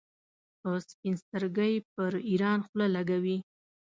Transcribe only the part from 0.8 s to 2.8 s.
سپین سترګۍ پر ایران